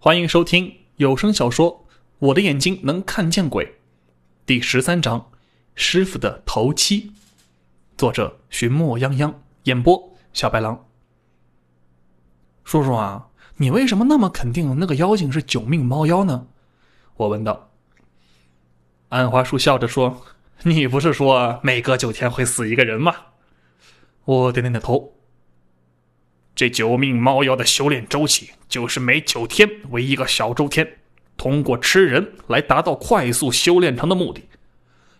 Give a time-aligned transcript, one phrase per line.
[0.00, 1.84] 欢迎收听有声小说
[2.20, 3.66] 《我的眼睛能看见鬼》
[4.46, 5.18] 第十三章
[5.74, 7.02] 《师傅的头七》，
[7.96, 9.34] 作者寻墨泱泱，
[9.64, 10.86] 演播小白狼。
[12.62, 13.26] 叔叔啊，
[13.56, 16.46] 你为什么那么肯定那个妖精是九命猫妖呢？
[17.16, 17.72] 我问道。
[19.08, 20.24] 安花树笑着说
[20.62, 23.16] ：“你不是说每隔九天会死一个人吗？”
[24.24, 25.16] 我点点头。
[26.54, 30.98] 这九命猫妖的修炼周期就是每九天为一个小周天，
[31.36, 34.42] 通过吃人来达到快速修炼成的目的。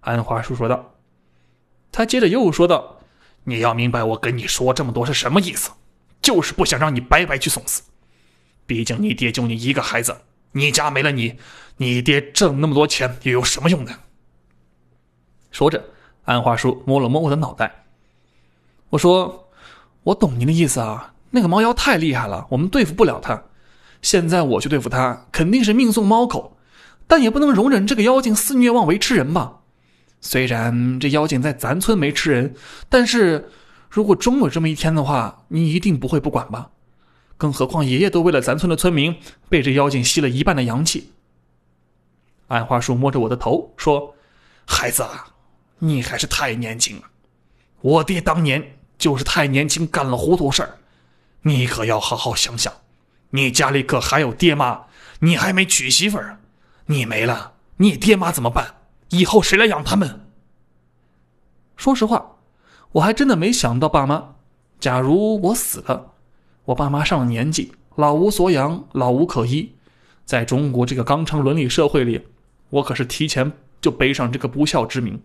[0.00, 0.92] 安华叔说道。
[1.92, 2.98] 他接着又说道
[3.44, 5.70] ：“你要明白，我跟你说这么多是什么意思，
[6.20, 7.82] 就是不想让你白白去送死。
[8.66, 11.36] 毕竟你爹就你一个孩子，你家没了你，
[11.76, 13.92] 你爹挣那么多钱又有什么用呢？”
[15.52, 15.84] 说着，
[16.24, 17.84] 安华叔摸了摸我的脑袋。
[18.88, 19.48] 我说
[20.02, 23.42] ：“我懂您的意思啊。”那个猫妖太厉害了，我们对付不了他。
[24.00, 26.56] 现在我去对付他，肯定是命送猫口，
[27.08, 29.58] 但也不能容忍这个妖精肆虐妄为吃人吧？
[30.20, 32.54] 虽然这妖精在咱村没吃人，
[32.88, 33.50] 但是
[33.90, 36.70] 如果终有这么一天的话，你一定不会不管吧？
[37.36, 39.16] 更何况爷爷都为了咱村的村民，
[39.48, 41.10] 被这妖精吸了一半的阳气。
[42.46, 44.14] 暗花树摸着我的头说
[44.68, 45.26] ：“孩子啊，
[45.80, 47.02] 你还是太年轻了。
[47.80, 50.78] 我爹当年就是太年轻，干了糊涂事儿。”
[51.46, 52.72] 你可要好好想想，
[53.30, 54.86] 你家里可还有爹妈，
[55.20, 56.40] 你还没娶媳妇儿，
[56.86, 58.74] 你没了，你爹妈怎么办？
[59.10, 60.20] 以后谁来养他们？
[61.76, 62.36] 说实话，
[62.92, 64.34] 我还真的没想到爸妈。
[64.80, 66.12] 假如我死了，
[66.66, 69.74] 我爸妈上了年纪，老无所养，老无可依，
[70.24, 72.26] 在中国这个纲常伦理社会里，
[72.70, 75.22] 我可是提前就背上这个不孝之名。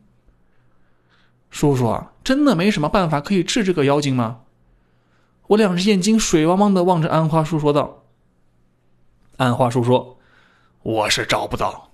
[1.50, 4.42] 叔叔啊，真的没什么办法可以治这个妖精吗？
[5.50, 8.03] 我两只眼睛水汪汪的望着安花树说道
[9.38, 10.19] ：“安花树说，
[10.83, 11.89] 我是找不到。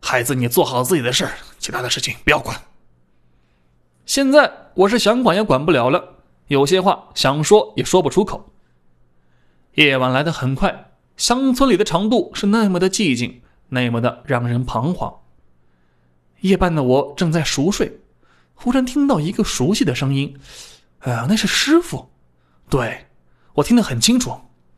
[0.00, 1.28] 孩子，你做好自己的事，
[1.58, 2.58] 其他的事情不要管。
[4.06, 6.16] 现在我是想管也管不了了，
[6.46, 8.54] 有些话想说也说不出口。
[9.74, 15.14] 夜晚来得很快，乡村里的长度是那么的寂静，那么的让人彷徨。
[16.40, 18.00] 夜半的我正在熟睡，
[18.54, 20.38] 忽然听到一个熟悉的声音，
[21.00, 22.08] 哎呀，那是师傅。”
[22.72, 23.06] 对，
[23.52, 24.34] 我听得很清楚，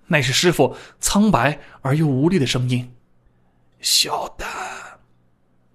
[0.09, 2.93] 那是师傅苍白而又无力的声音。
[3.81, 4.49] 小丹，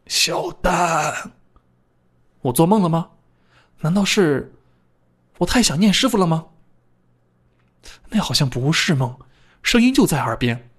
[0.06, 1.32] 小丹，
[2.42, 3.12] 我做梦了吗？
[3.80, 4.54] 难道是
[5.38, 6.48] 我太想念师傅了吗？
[8.10, 9.18] 那好像不是梦，
[9.64, 10.70] 声音就在耳边。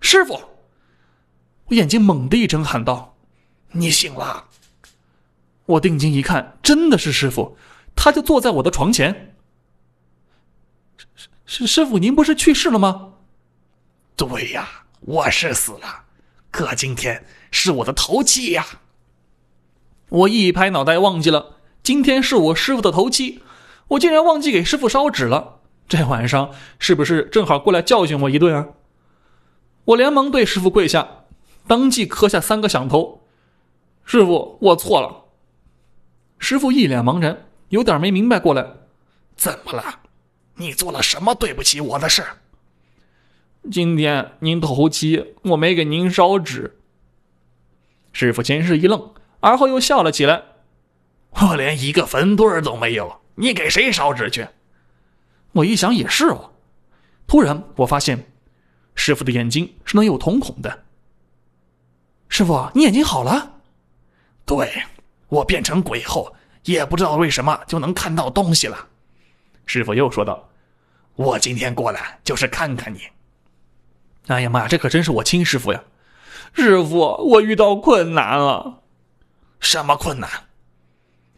[0.00, 0.34] 师傅，
[1.66, 3.16] 我眼睛猛地一睁，喊道
[3.70, 4.48] ：“你醒了！”
[5.66, 7.56] 我定睛一看，真的是师傅，
[7.94, 9.35] 他就坐在我的床前。
[11.44, 13.12] 师师傅，您不是去世了吗？
[14.16, 14.68] 对呀，
[15.00, 16.04] 我是死了，
[16.50, 18.64] 可今天是我的头七呀！
[20.08, 23.42] 我一拍脑袋，忘记了今天是我师傅的头七，
[23.88, 25.60] 我竟然忘记给师傅烧纸了。
[25.88, 28.68] 这晚上是不是正好过来教训我一顿啊？
[29.84, 31.24] 我连忙对师傅跪下，
[31.68, 33.22] 当即磕下三个响头。
[34.04, 35.24] 师傅，我错了。
[36.38, 38.66] 师傅一脸茫然，有点没明白过来，
[39.36, 40.00] 怎么了？
[40.56, 42.24] 你做了什么对不起我的事？
[43.70, 46.78] 今天您头七，我没给您烧纸。
[48.12, 50.42] 师傅先是一愣，而后又笑了起来。
[51.30, 54.48] 我连一个坟堆都没有，你给谁烧纸去？
[55.52, 56.52] 我一想也是哦。
[57.26, 58.32] 突然，我发现
[58.94, 60.84] 师傅的眼睛是能有瞳孔的。
[62.28, 63.60] 师傅，你眼睛好了？
[64.46, 64.82] 对，
[65.28, 66.34] 我变成鬼后，
[66.64, 68.88] 也不知道为什么就能看到东西了。
[69.66, 70.45] 师傅又说道
[71.16, 73.00] ：“我今天过来就是看看你。”
[74.28, 75.82] 哎呀妈呀，这可真是我亲师傅呀！
[76.52, 76.98] 师傅，
[77.30, 78.82] 我遇到困难了。
[79.60, 80.28] 什么困难？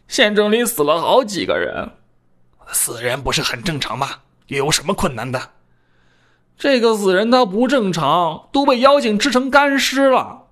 [0.07, 1.91] 县城里死了好几个人，
[2.71, 4.21] 死人不是很正常吗？
[4.47, 5.51] 有什么困难的？
[6.57, 10.47] 这个死人他不正常，都被妖精吃成干尸了。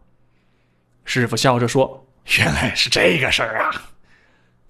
[1.03, 2.05] 师傅笑着说
[2.37, 3.89] ：“原来是这个事儿啊！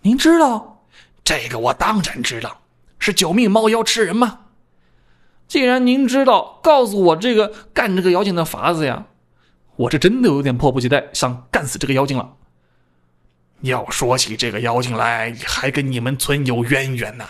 [0.02, 0.86] 您知道？
[1.24, 2.62] 这个我当然知道。”
[2.98, 4.46] 是九命猫妖吃人吗？
[5.48, 9.06] 既然您知道，告诉我这个干这个妖精的法子呀！
[9.78, 12.34] 我是真的有点迫不及待，想干死这个妖精了。
[13.62, 17.26] 要说起这个妖精来，还跟你们村有渊源呢。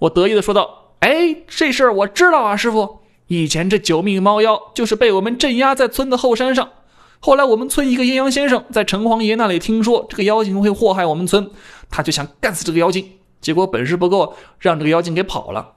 [0.00, 2.98] 我得意的说道：“哎，这事儿我知道啊，师傅。
[3.28, 6.70] 以前这九命猫妖就是被我们镇压在村的后山上，
[7.18, 11.50] 后来我们村一个阴阳先生在城隍爷那里听说这个妖精会祸害我们村，
[11.88, 15.75] 他就想干死这个妖精。”结果本事不够，让这个妖精给跑了。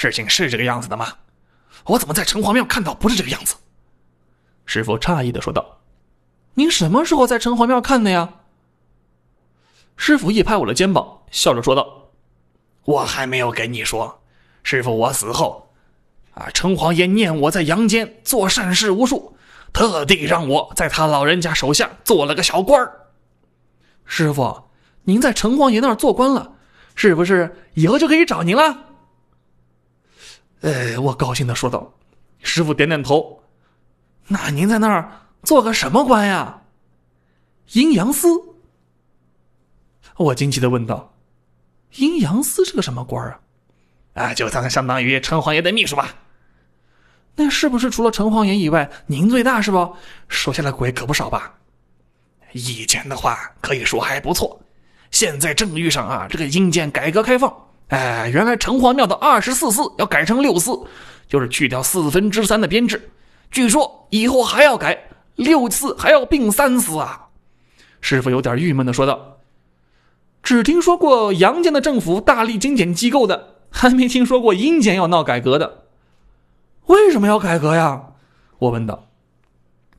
[0.00, 1.12] 事情是这个样子的吗？
[1.86, 3.56] 我怎么在城隍庙看到不是这个样子？”
[4.64, 5.80] 师傅诧异的说道
[6.54, 8.34] ：“您什么时候在城隍庙看的呀？”
[9.98, 12.10] 师傅一拍我的肩膀，笑着说道
[12.86, 14.22] ：“我还没有跟你说，
[14.62, 15.68] 师傅我死后，
[16.34, 19.36] 啊，城隍爷念我在阳间做善事无数，
[19.72, 23.08] 特地让我在他老人家手下做了个小官儿。
[24.04, 24.68] 师傅，
[25.02, 26.52] 您在城隍爷那儿做官了，
[26.94, 28.84] 是不是以后就可以找您了？”
[30.60, 31.92] 呃，我高兴的说道。
[32.40, 33.42] 师傅点点头。
[34.28, 35.10] 那您在那儿
[35.42, 36.62] 做个什么官呀？
[37.72, 38.28] 阴阳司。
[40.16, 41.14] 我惊奇的问道
[41.96, 43.40] ：“阴阳司是个什么官啊？”
[44.14, 46.14] 啊，就相相当于城隍爷的秘书吧。
[47.36, 49.96] 那是不是除了城隍爷以外，您最大是不？
[50.28, 51.54] 手下的鬼可不少吧？
[52.52, 54.60] 以前的话可以说还不错，
[55.10, 57.67] 现在正遇上啊，这个阴间改革开放。
[57.88, 60.78] 哎，原来城隍庙的二十四司要改成六司，
[61.26, 63.10] 就是去掉四分之三的编制。
[63.50, 67.28] 据说以后还要改六司，还要并三司啊！
[68.00, 69.38] 师傅有点郁闷的说道
[70.42, 75.84] ：“只听说过阳间的政府大力精简机构的，还没听说过阴间要闹改革的。
[76.86, 78.02] 为什么要改革呀？”
[78.58, 79.06] 我问道。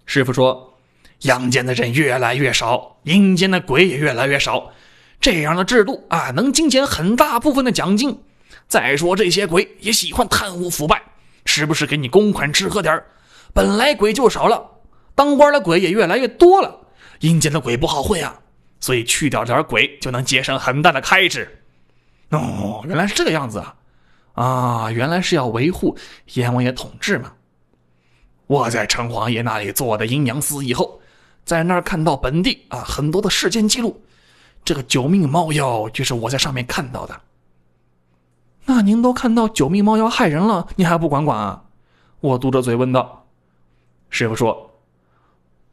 [0.05, 0.75] 师傅说
[1.21, 4.71] ：“阳间的人越来越少，阴间的鬼也越来越少。”
[5.19, 8.21] 这样的制度啊，能精简很大部分的奖金。
[8.67, 11.01] 再说这些鬼也喜欢贪污腐败，
[11.45, 13.03] 时不时给你公款吃喝点
[13.53, 14.63] 本来鬼就少了，
[15.15, 16.79] 当官的鬼也越来越多了，
[17.19, 18.39] 阴间的鬼不好混啊。
[18.79, 21.49] 所以去掉点鬼就能节省很大的开支。
[22.29, 23.75] 哦，原来是这个样子啊！
[24.35, 25.97] 啊，原来是要维护
[26.35, 27.33] 阎王爷统治嘛。
[28.47, 31.01] 我在城隍爷那里做的阴阳司以后，
[31.43, 34.01] 在那儿看到本地啊很多的事件记录。
[34.69, 37.21] 这个九命猫妖就是我在上面看到的。
[38.65, 41.63] 那您都看到九命猫妖害人了，你还不管管啊？
[42.19, 43.25] 我嘟着嘴问道。
[44.11, 44.69] 师傅说：“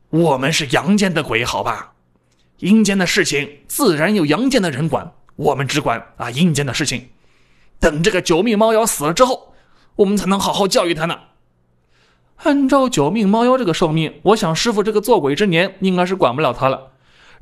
[0.08, 1.92] 我们是阳间的鬼，好吧？
[2.60, 7.10] 阴间的事情自然有阳间的人管，我们只管啊阴间的事情。
[7.78, 9.52] 等这个九命猫妖死了之后，
[9.96, 11.18] 我们才能好好教育他呢。
[12.44, 16.92] 按照九命猫妖这个寿命，我想师傅这个做鬼之年应该是管不了他了。”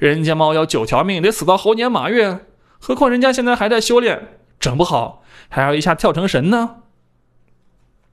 [0.08, 2.40] 人家猫要九条命，得死到猴年马月，
[2.78, 6.76] 何况人家现在还在修炼，整不好还要一下跳成神呢。